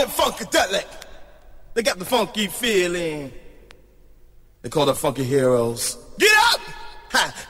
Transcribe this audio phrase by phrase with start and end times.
[0.00, 0.86] I'm Funkadelic.
[1.74, 3.30] They got the funky feeling.
[4.62, 5.98] They call the funky heroes.
[6.18, 6.60] Get up!
[7.10, 7.46] Ha!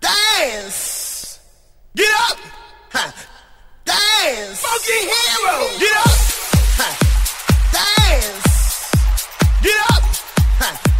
[0.00, 1.38] Dance!
[1.94, 2.38] Get up!
[2.94, 3.14] Ha!
[3.84, 4.60] Dance!
[4.60, 5.78] Funky heroes!
[5.78, 6.18] Get up!
[6.80, 6.88] Ha!
[8.10, 8.90] Dance!
[9.62, 10.02] Get up!
[10.58, 10.93] Ha!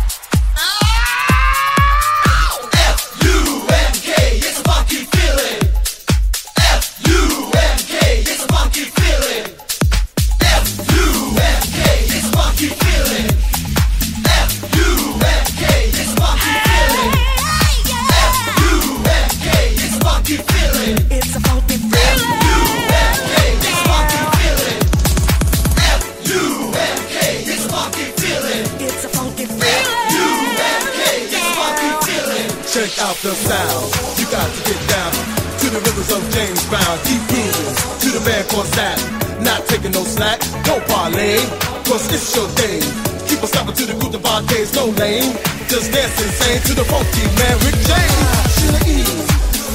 [33.15, 34.19] out the sound.
[34.19, 35.13] You got to get down
[35.61, 36.95] to the rivers of James Brown.
[37.07, 38.99] Keep grooving to the man for that.
[39.43, 41.39] Not taking no slack, no parlay,
[41.85, 42.81] cause it's your day.
[43.29, 45.37] Keep a stopping to the group, the Bar-Kays, no lame.
[45.69, 48.19] Just dance insane to the funky man with James.
[48.55, 48.99] Sheila E.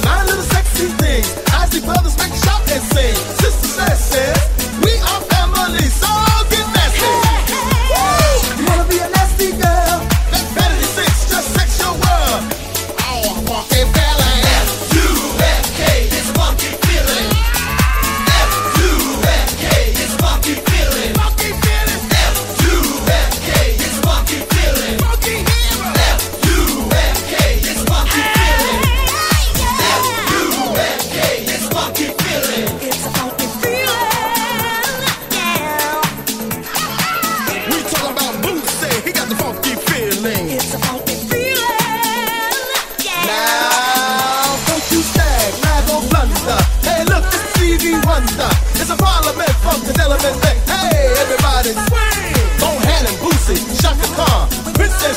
[0.04, 1.24] My little sexy thing.
[1.52, 3.16] I see brothers make shout and sing.
[3.40, 4.40] Sister Sledge says,
[4.84, 6.39] we are family, so.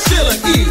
[0.07, 0.62] chillin', eat.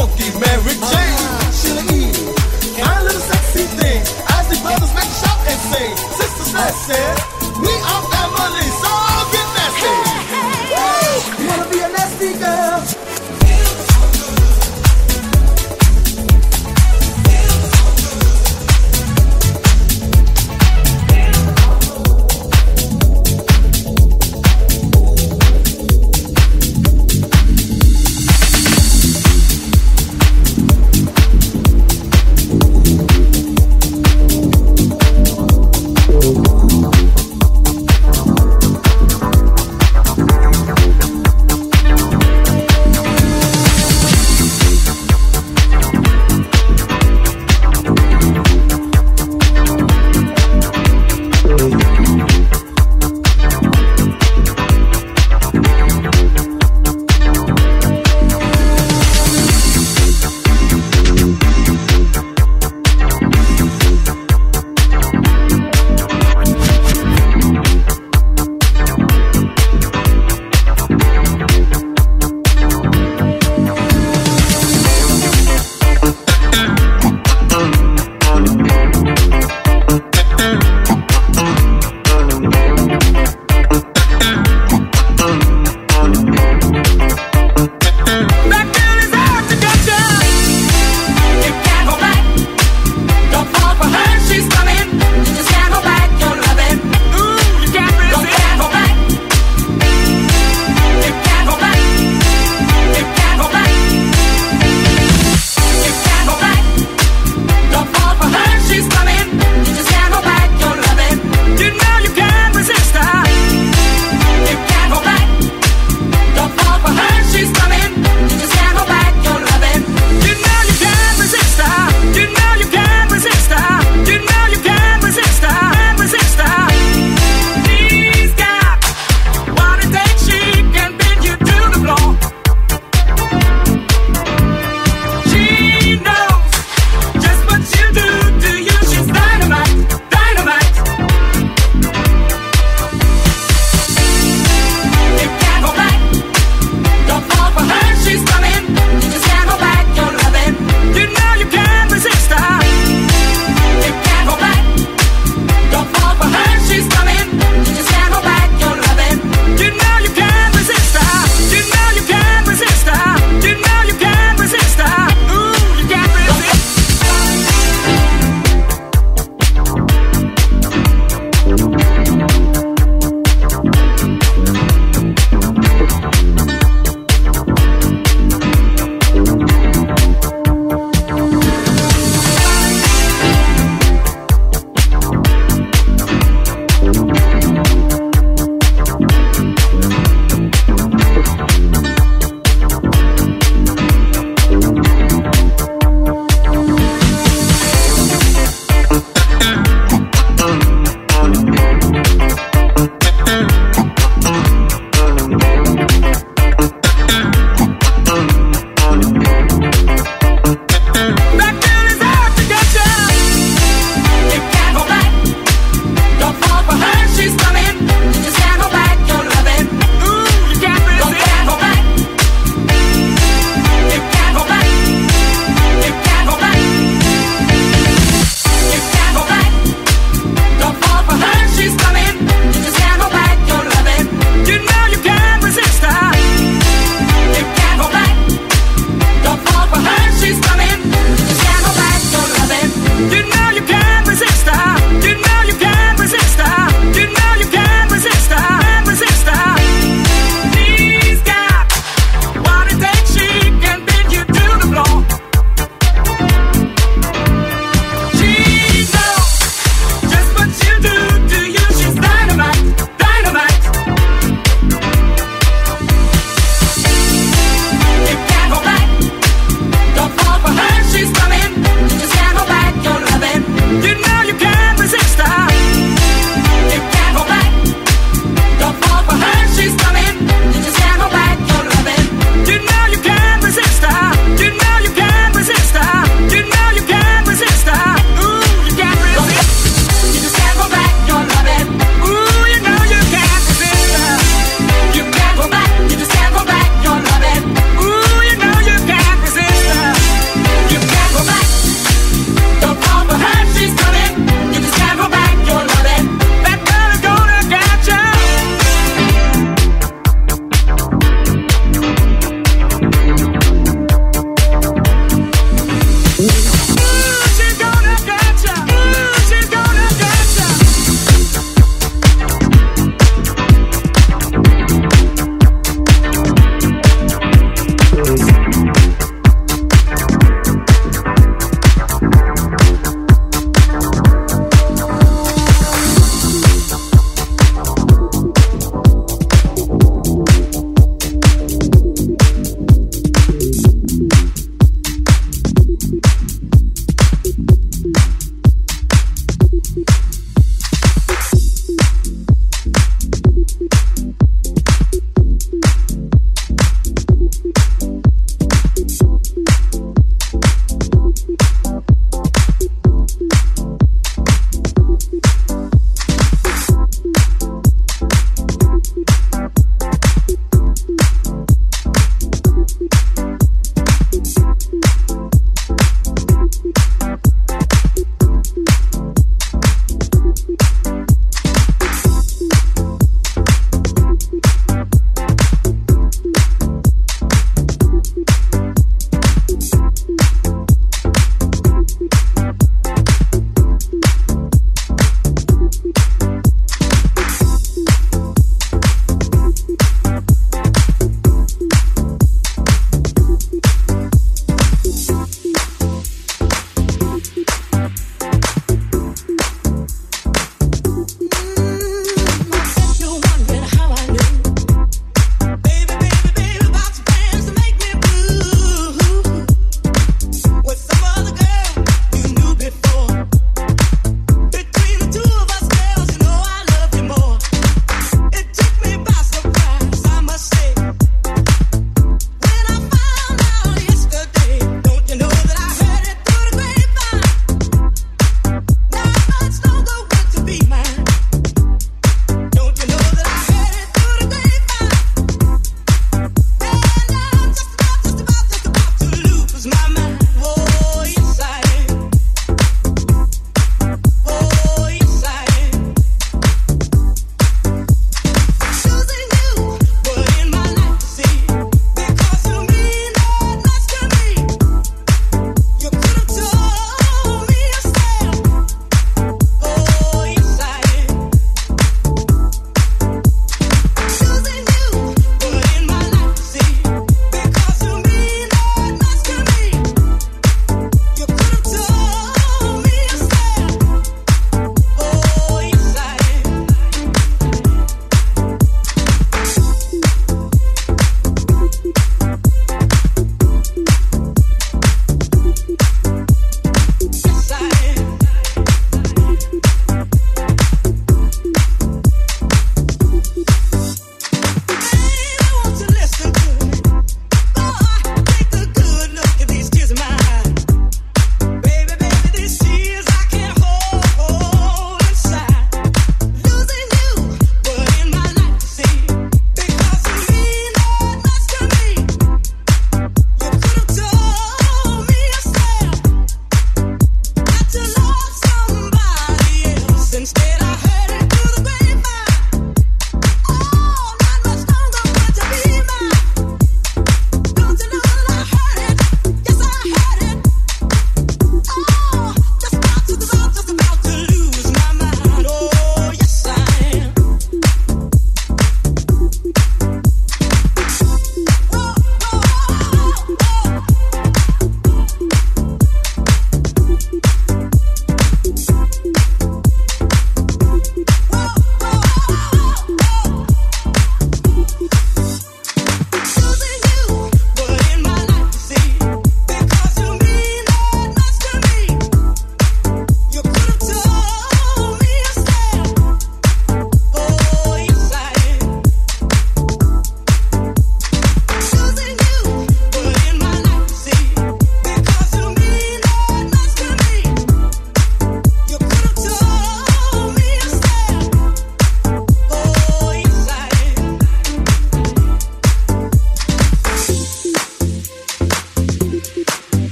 [0.00, 0.99] funky marriage.